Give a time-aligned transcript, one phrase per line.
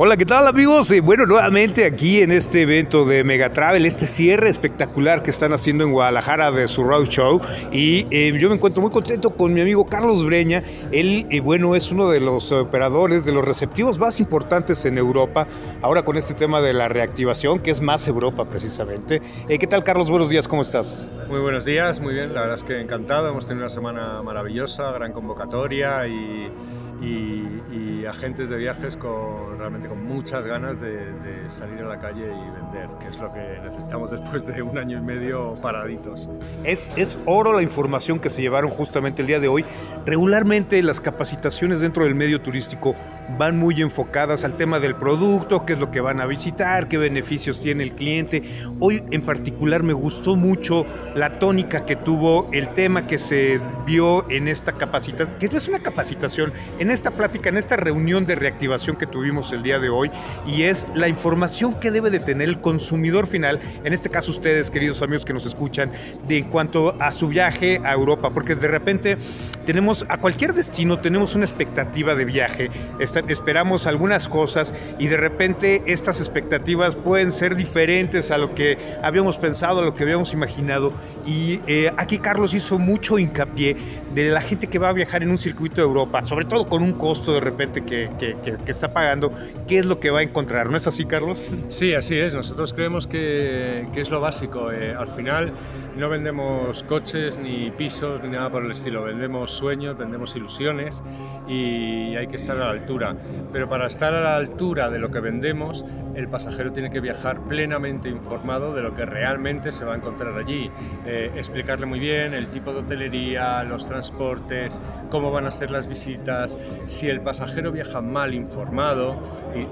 [0.00, 0.92] Hola, ¿qué tal amigos?
[0.92, 5.82] Eh, bueno, nuevamente aquí en este evento de Megatravel, este cierre espectacular que están haciendo
[5.82, 7.40] en Guadalajara de su road show.
[7.72, 10.62] Y eh, yo me encuentro muy contento con mi amigo Carlos Breña.
[10.92, 15.48] Él, eh, bueno, es uno de los operadores, de los receptivos más importantes en Europa.
[15.82, 19.20] Ahora con este tema de la reactivación, que es más Europa precisamente.
[19.48, 20.08] ¿Qué tal, Carlos?
[20.08, 21.08] Buenos días, ¿cómo estás?
[21.28, 22.34] Muy buenos días, muy bien.
[22.34, 23.30] La verdad es que encantado.
[23.30, 26.52] Hemos tenido una semana maravillosa, gran convocatoria y
[27.00, 31.12] y, agentes de viajes con realmente con muchas ganas de,
[31.48, 34.96] salir a la calle y vender, que es lo que necesitamos después de un año
[34.96, 36.26] y medio paraditos.
[36.64, 39.64] Es, es oro la información que se llevaron justamente el día de hoy.
[40.06, 42.94] Regularmente las capacitaciones dentro del medio turístico
[43.36, 46.96] van muy enfocadas al tema del producto, qué es lo que van a visitar, qué
[46.96, 48.42] beneficios tiene el cliente.
[48.80, 54.28] Hoy en particular me gustó mucho la tónica que tuvo el tema que se vio
[54.30, 58.24] en esta capacitación, que no es una capacitación, en en esta plática, en esta reunión
[58.24, 60.10] de reactivación que tuvimos el día de hoy,
[60.46, 64.70] y es la información que debe de tener el consumidor final, en este caso ustedes,
[64.70, 65.92] queridos amigos que nos escuchan,
[66.26, 69.18] de cuanto a su viaje a Europa, porque de repente
[69.66, 75.82] tenemos a cualquier destino, tenemos una expectativa de viaje, esperamos algunas cosas y de repente
[75.84, 80.94] estas expectativas pueden ser diferentes a lo que habíamos pensado, a lo que habíamos imaginado.
[81.28, 83.76] Y eh, aquí Carlos hizo mucho hincapié
[84.14, 86.82] de la gente que va a viajar en un circuito de Europa, sobre todo con
[86.82, 89.28] un costo de repente que, que, está pagando,
[89.66, 90.70] ¿qué es lo que va a encontrar?
[90.70, 91.52] ¿No es así, Carlos?
[91.68, 92.32] Sí, así es.
[92.32, 94.72] Nosotros creemos que, que es lo básico.
[94.72, 95.52] Eh, al final
[95.98, 101.02] no vendemos coches ni pisos ni nada por el estilo, vendemos sueños, vendemos ilusiones
[101.46, 103.14] y hay que estar a la altura.
[103.52, 105.84] Pero para estar a la altura de lo que vendemos,
[106.14, 110.36] el pasajero tiene que viajar plenamente informado de lo que realmente se va a encontrar
[110.36, 110.70] allí.
[111.06, 115.86] Eh, explicarle muy bien el tipo de hotelería, los transportes, cómo van a ser las
[115.86, 116.58] visitas.
[116.86, 119.20] Si el pasajero viaja mal informado
[119.52, 119.68] y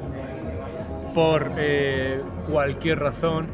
[1.12, 3.52] por eh, cualquier razón,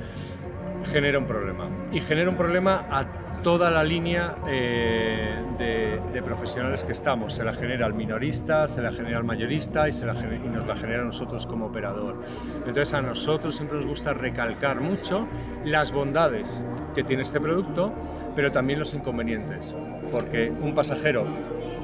[0.83, 1.71] genera un problema.
[1.91, 7.33] Y genera un problema a toda la línea eh, de, profesionales que estamos.
[7.33, 10.65] Se la genera al minorista, se la genera al mayorista y, se la, y nos
[10.67, 12.23] la genera a nosotros como operador.
[12.59, 15.27] Entonces a nosotros siempre nos gusta recalcar mucho
[15.65, 16.65] las bondades
[16.95, 17.93] que tiene este producto,
[18.37, 19.75] pero también los inconvenientes.
[20.13, 21.27] Porque un pasajero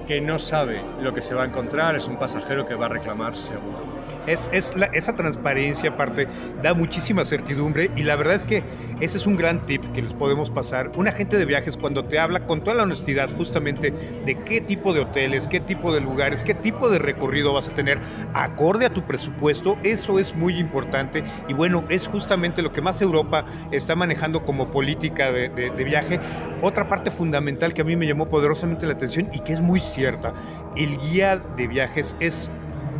[0.06, 2.90] que no sabe lo que se va a encontrar es un pasajero que va a
[2.90, 3.97] reclamar seguro.
[4.28, 6.26] Es, esa transparencia aparte
[6.62, 8.62] da muchísima certidumbre y la verdad es que
[9.00, 10.92] ese es un gran tip que les podemos pasar.
[10.96, 13.92] Un agente de viajes cuando te habla con toda la honestidad justamente
[14.24, 17.74] de qué tipo de hoteles, qué tipo de lugares, qué tipo de recorrido vas a
[17.74, 17.98] tener
[18.34, 23.00] acorde a tu presupuesto, eso es muy importante y bueno, es justamente lo que más
[23.00, 26.20] Europa está manejando como política de, de viaje.
[26.62, 29.80] Otra parte fundamental que a mí me llamó poderosamente la atención y que es muy
[29.80, 30.32] cierta,
[30.76, 32.50] el guía de viajes es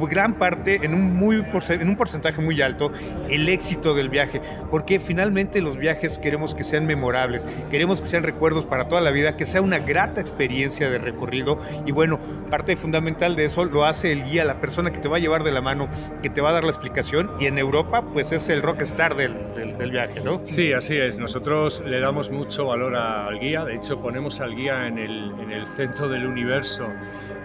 [0.06, 2.92] gran parte, en un, muy, en un porcentaje muy alto,
[3.28, 8.22] el éxito del viaje, porque finalmente los viajes queremos que sean memorables, queremos que sean
[8.22, 11.58] recuerdos para toda la vida, que sea una grata experiencia de recorrido.
[11.86, 12.18] Y bueno,
[12.50, 15.44] parte fundamental de eso lo hace el guía, la persona que te va a llevar
[15.44, 15.88] de la mano,
[16.22, 17.30] que te va a dar la explicación.
[17.38, 20.40] Y en Europa pues es el rockstar del, del, viaje, ¿no?
[20.44, 24.86] Sí, así es, nosotros le damos mucho valor al guía, de hecho ponemos al guía
[24.86, 26.88] en el, en el centro del universo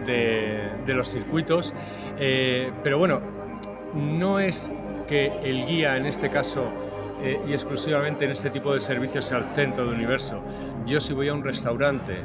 [0.05, 1.73] de, los circuitos
[2.19, 3.21] eh, pero bueno,
[3.93, 4.71] no es
[5.07, 6.71] que el guía en este caso
[7.21, 10.41] eh, y exclusivamente en este tipo de servicios sea el centro del universo.
[10.85, 12.17] Yo si voy a un restaurante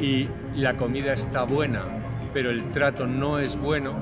[0.00, 1.84] y la comida está buena,
[2.32, 3.94] pero el trato no es bueno,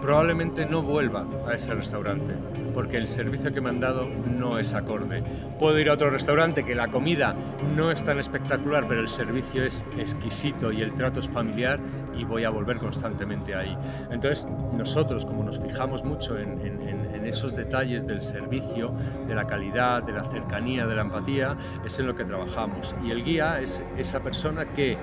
[0.00, 2.34] probablemente no vuelva a ese restaurante
[2.78, 5.24] porque el servicio que me han dado no es acorde.
[5.58, 7.34] Puedo ir a otro restaurante que la comida
[7.76, 11.80] no es tan espectacular, pero el servicio es exquisito y el trato es familiar
[12.18, 13.76] y voy a volver constantemente ahí.
[14.10, 14.46] Entonces,
[14.76, 18.94] nosotros, como nos fijamos mucho en, en esos detalles del servicio,
[19.26, 22.96] de la calidad, de la cercanía, de la empatía, es en lo que trabajamos.
[23.04, 24.96] Y el guía es esa persona que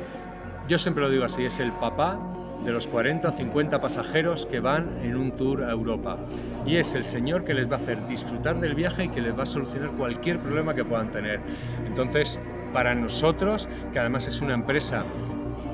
[0.67, 2.19] yo siempre lo digo así, es el papá
[2.65, 6.18] de los 40 o 50 pasajeros que van en un tour a Europa.
[6.65, 9.38] Y es el señor que les va a hacer disfrutar del viaje y que les
[9.38, 11.39] va a solucionar cualquier problema que puedan tener.
[11.85, 12.39] Entonces,
[12.73, 15.03] para nosotros, que además es una empresa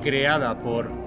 [0.02, 1.01] creada por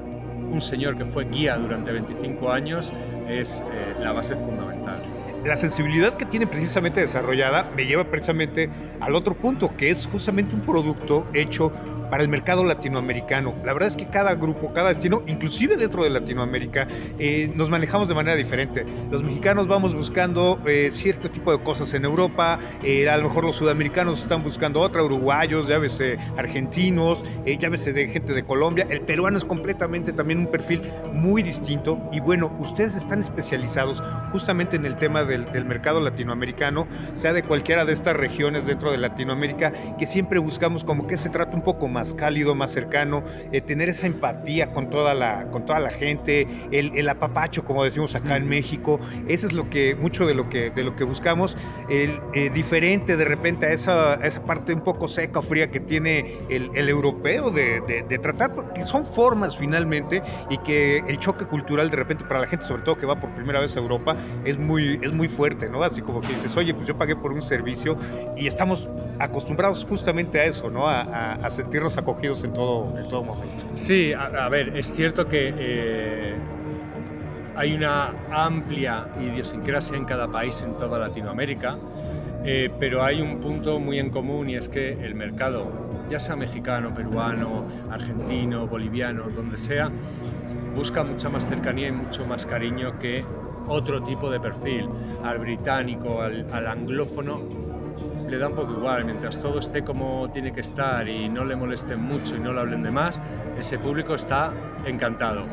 [0.51, 2.94] un señor que fue guía durante 25 años,
[3.27, 5.01] es eh, la base fundamental.
[5.44, 8.69] La sensibilidad que tiene precisamente desarrollada me lleva precisamente
[9.00, 11.71] al otro punto, que es justamente un producto hecho
[12.09, 13.53] para el mercado latinoamericano.
[13.63, 16.87] La verdad es que cada grupo, cada destino, inclusive dentro de Latinoamérica,
[17.19, 18.85] eh, nos manejamos de manera diferente.
[19.11, 23.45] Los mexicanos vamos buscando eh, cierto tipo de cosas en Europa, eh, a lo mejor
[23.45, 28.87] los sudamericanos están buscando otra, uruguayos, llámese argentinos, llámese de gente de Colombia.
[28.89, 30.81] El peruano es completamente también un perfil
[31.13, 37.33] muy distinto y bueno, ustedes están especializados justamente en el tema del, mercado latinoamericano, sea
[37.33, 41.55] de cualquiera de estas regiones dentro de Latinoamérica, que siempre buscamos como que se trata
[41.55, 45.80] un poco más cálido, más cercano, eh, tener esa empatía con toda la, con toda
[45.80, 50.33] la gente, el, apapacho, como decimos acá en México, eso es lo que, mucho de
[50.33, 51.57] lo que, de lo que buscamos,
[51.89, 55.80] el, eh, diferente de repente a esa, esa parte un poco seca o fría que
[55.80, 61.45] tiene el, el europeo de, de, tratar, porque son formas finalmente y que el choque
[61.45, 64.18] cultural de repente para la gente, sobre todo que va por primera vez a Europa,
[64.44, 65.83] es muy, es muy fuerte, ¿no?
[65.83, 67.98] Así como que dices, oye, pues yo pagué por un servicio
[68.36, 68.89] y estamos
[69.19, 70.88] acostumbrados justamente a eso, ¿no?
[70.88, 71.50] A, a
[71.97, 73.65] acogidos en todo, en todo momento.
[73.75, 76.35] Sí, a, ver, es cierto que eh,
[77.55, 81.77] hay una amplia idiosincrasia en cada país en toda Latinoamérica,
[82.43, 85.71] eh, pero hay un punto muy en común y es que el mercado,
[86.09, 89.89] ya sea mexicano, peruano, argentino, boliviano, donde sea,
[90.75, 93.23] busca mucha más cercanía y mucho más cariño que
[93.67, 94.89] otro tipo de perfil.
[95.23, 97.41] Al británico, al, al anglófono,
[98.30, 101.56] le da un poco igual, mientras todo esté como tiene que estar y no le
[101.56, 103.22] molesten mucho y no le hablen de más,
[103.57, 104.51] ese público está
[104.86, 105.45] encantado.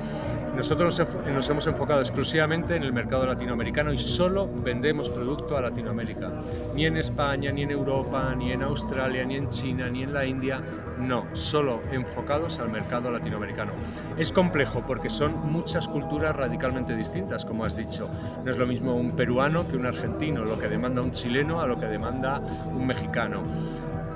[0.57, 1.01] Nosotros
[1.33, 6.31] nos hemos enfocado exclusivamente en el mercado latinoamericano y solo vendemos producto a Latinoamérica.
[6.75, 10.27] Ni en España, ni en Europa, ni en Australia, ni en China, ni en la
[10.27, 10.61] India.
[10.99, 13.73] No, solo enfocados al mercado latinoamericano.
[14.19, 18.11] Es complejo porque son muchas culturas radicalmente distintas, como has dicho.
[18.45, 21.67] No es lo mismo un peruano que un argentino, lo que demanda un chileno a
[21.67, 23.43] lo que demanda un mexicano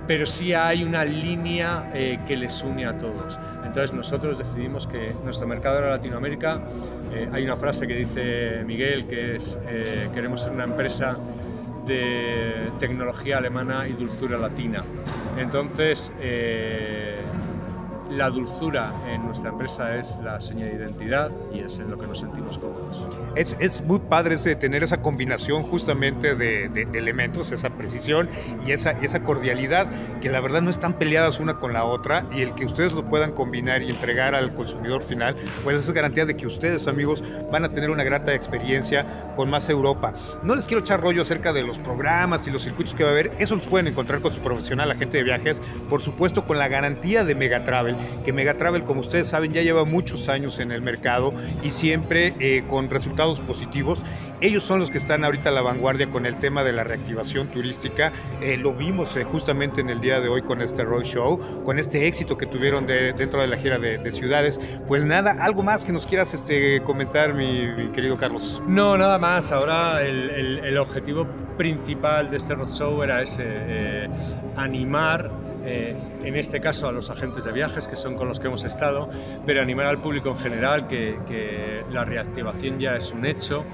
[0.06, 3.38] pero sí hay una línea eh, que les une a todos.
[3.66, 6.62] Entonces nosotros decidimos que nuestro mercado era Latinoamérica.
[7.12, 11.16] Eh, hay una frase que dice Miguel que es eh, queremos ser una empresa
[11.86, 14.82] de tecnología alemana y dulzura latina.
[15.36, 16.12] Entonces
[18.10, 22.06] la dulzura en nuestra empresa es la seña de identidad y es en lo que
[22.06, 23.06] nos sentimos cómodos.
[23.34, 28.28] Es, es muy padre ese, tener esa combinación justamente de, elementos, esa precisión
[28.66, 29.86] y esa, esa cordialidad
[30.20, 33.04] que la verdad no están peleadas una con la otra y el que ustedes lo
[33.04, 37.64] puedan combinar y entregar al consumidor final, pues es garantía de que ustedes amigos van
[37.64, 39.04] a tener una grata experiencia
[39.36, 40.14] con más Europa.
[40.42, 43.12] No les quiero echar rollo acerca de los programas y los circuitos que va a
[43.12, 45.60] haber, eso los pueden encontrar con su profesional agente de viajes,
[45.90, 50.28] por supuesto con la garantía de Megatravel que Megatravel, como ustedes saben, ya lleva muchos
[50.28, 51.32] años en el mercado
[51.62, 54.02] y siempre eh, con resultados positivos.
[54.40, 57.48] Ellos son los que están ahorita a la vanguardia con el tema de la reactivación
[57.48, 58.12] turística.
[58.42, 62.06] Eh, lo vimos eh, justamente en el día de hoy con este Roadshow, con este
[62.06, 64.60] éxito que tuvieron dentro de la gira de, ciudades.
[64.86, 68.62] Pues nada, algo más que nos quieras este, comentar, mi, querido Carlos.
[68.66, 69.52] No, nada más.
[69.52, 71.26] Ahora el, el objetivo
[71.56, 74.08] principal de este Roadshow era ese,
[74.56, 75.30] animar
[75.66, 78.64] eh, en este caso a los agentes de viajes, que son con los que hemos
[78.64, 79.08] estado,
[79.44, 83.64] pero animar al público en general que, que la reactivación ya es un hecho,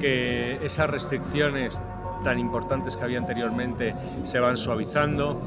[0.00, 1.82] que esas restricciones
[2.22, 3.94] tan importantes que había anteriormente
[4.24, 5.40] se van suavizando,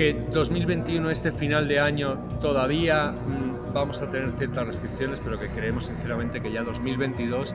[0.00, 5.48] que 2021, este final de año, todavía mm, vamos a tener ciertas restricciones, pero que
[5.48, 7.54] creemos sinceramente que ya 2022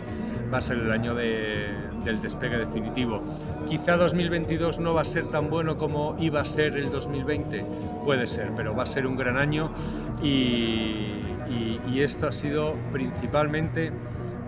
[0.54, 3.24] va a ser el año del despegue definitivo.
[3.68, 7.66] Quizá 2022 no va a ser tan bueno como iba a ser el 2020,
[8.04, 9.72] puede ser, pero va a ser un gran año
[10.22, 11.08] y,
[11.50, 13.92] y esto ha sido principalmente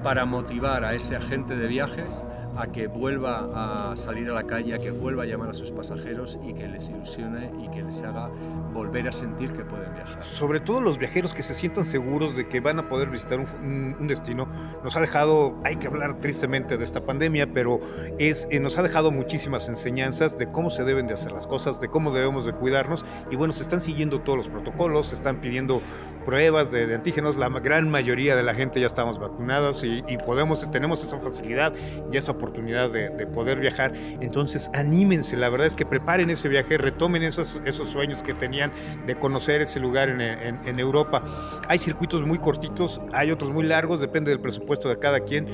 [0.03, 2.25] para motivar a ese agente de viajes
[2.57, 5.71] a que vuelva a salir a la calle, a que vuelva a llamar a sus
[5.71, 8.29] pasajeros y que les ilusione y que les haga
[8.73, 10.23] volver a sentir que pueden viajar.
[10.23, 14.07] Sobre todo los viajeros que se sientan seguros de que van a poder visitar un,
[14.07, 14.47] destino,
[14.83, 17.79] nos ha dejado, hay que hablar tristemente de esta pandemia, pero
[18.17, 21.79] es, eh, nos ha dejado muchísimas enseñanzas de cómo se deben de hacer las cosas,
[21.79, 25.41] de cómo debemos de cuidarnos y bueno, se están siguiendo todos los protocolos, se están
[25.41, 25.81] pidiendo
[26.25, 31.03] pruebas de, antígenos, la gran mayoría de la gente ya estamos vacunados y, podemos, tenemos
[31.03, 31.73] esa facilidad
[32.11, 36.77] y esa oportunidad de, poder viajar, entonces anímense, la verdad es que preparen ese viaje,
[36.77, 38.71] retomen esos, esos sueños que tenían
[39.05, 41.23] de conocer ese lugar en, Europa.
[41.67, 45.47] Hay circuitos muy cortitos, hay otros muy largos, depende del presupuesto de cada quien.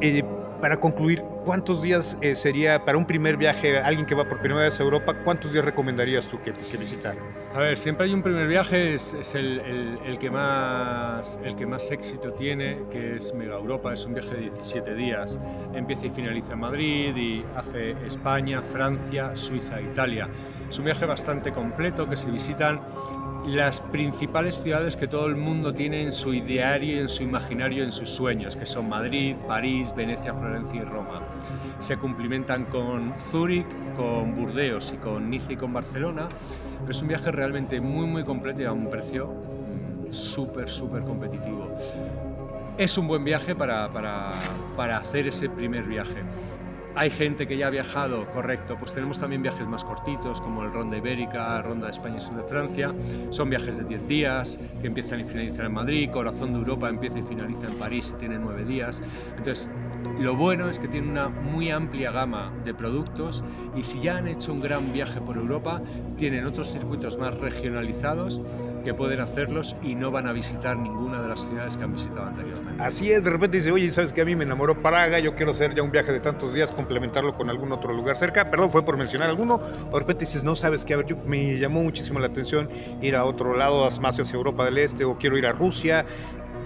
[0.00, 0.22] Eh,
[0.60, 4.62] para concluir, ¿cuántos días eh, sería para un primer viaje, alguien que va por primera
[4.62, 7.16] vez a Europa, cuántos días recomendarías tú que, que visitar?
[7.54, 11.54] A ver, siempre hay un primer viaje, es, es el, el, el, que más, el
[11.54, 15.38] que más éxito tiene, que es Mega Europa, es un viaje de 17 días,
[15.74, 20.28] empieza y finaliza en Madrid y hace España, Francia, Suiza, Italia.
[20.68, 22.80] Es un viaje bastante completo que se visitan
[23.46, 27.92] las principales ciudades que todo el mundo tiene en su ideario, en su imaginario, en
[27.92, 31.20] sus sueños, que son Madrid, París, Venecia, Florencia y Roma.
[31.78, 36.28] Se cumplimentan con Zúrich, con Burdeos y con Niza y con Barcelona,
[36.88, 39.32] es un viaje realmente muy muy completo y a un precio
[40.10, 41.74] súper súper competitivo.
[42.76, 44.32] Es un buen viaje para, para,
[44.76, 46.22] para hacer ese primer viaje.
[46.96, 50.72] Hay gente que ya ha viajado, correcto, pues tenemos también viajes más cortitos, como el
[50.72, 52.94] Ronda Ibérica, Ronda de España y Sur de Francia.
[53.30, 57.18] Son viajes de 10 días, que empiezan y finalizan en Madrid, Corazón de Europa empieza
[57.18, 59.02] y finaliza en París y tiene 9 días.
[59.36, 59.68] Entonces,
[60.20, 63.42] lo bueno es que tiene una muy amplia gama de productos
[63.74, 65.82] y si ya han hecho un gran viaje por Europa,
[66.16, 68.40] tienen otros circuitos más regionalizados
[68.84, 72.26] que pueden hacerlos y no van a visitar ninguna de las ciudades que han visitado
[72.26, 72.82] anteriormente.
[72.82, 75.50] Así es, de repente dice, oye, ¿sabes que A mí me enamoró Praga, yo quiero
[75.50, 78.84] hacer ya un viaje de tantos días, complementarlo con algún otro lugar cerca, perdón, fue
[78.84, 82.20] por mencionar alguno, de repente dices, no, sabes que, a ver, yo, me llamó muchísimo
[82.20, 82.68] la atención
[83.00, 86.04] ir a otro lado, más hacia Europa del Este, o quiero ir a Rusia,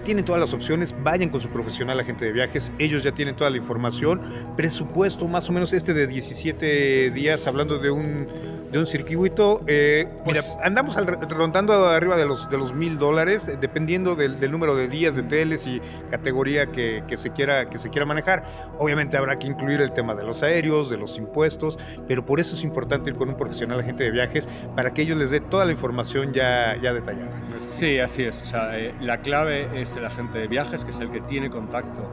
[0.03, 3.49] tienen todas las opciones, vayan con su profesional agente de viajes, ellos ya tienen toda
[3.49, 4.21] la información,
[4.55, 8.27] presupuesto más o menos este de 17 días, hablando de un,
[8.71, 12.99] de un circuito, eh, pues, mira, andamos al, rondando arriba de los, de los mil
[12.99, 17.69] dólares, dependiendo del, del, número de días de teles y categoría que, que, se quiera,
[17.69, 18.43] que se quiera manejar.
[18.77, 22.55] Obviamente habrá que incluir el tema de los aéreos, de los impuestos, pero por eso
[22.55, 25.65] es importante ir con un profesional agente de viajes para que ellos les dé toda
[25.65, 27.31] la información ya, ya detallada.
[27.57, 28.41] Sí, así es.
[28.41, 31.49] O sea, eh, la clave es el agente de viajes, que es el que tiene
[31.49, 32.03] contacto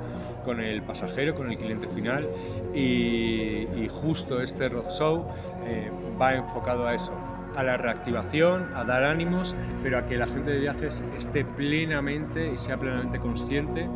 [0.45, 2.29] con el pasajero, con el cliente final,
[2.75, 5.27] y, justo este roadshow
[5.65, 5.91] eh,
[6.21, 7.13] va enfocado a eso,
[7.57, 12.53] a la reactivación, a dar ánimos, pero a que el agente de viajes esté plenamente
[12.53, 13.89] y sea plenamente consciente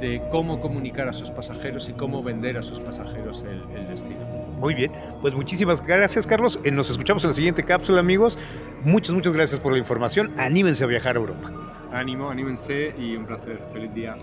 [0.00, 4.45] de cómo comunicar a sus pasajeros y cómo vender a sus pasajeros el destino.
[4.56, 6.58] Muy bien, pues muchísimas gracias Carlos.
[6.64, 8.38] Eh, nos escuchamos en la siguiente cápsula amigos.
[8.84, 10.32] Muchas, muchas gracias por la información.
[10.38, 11.52] Anímense a viajar a Europa.
[11.92, 13.60] Ánimo, anímense y un placer.
[13.72, 14.16] Feliz día.